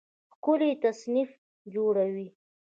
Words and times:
ښکلی 0.35 0.71
تصنیف 0.83 1.29
جوړوي 1.73 2.27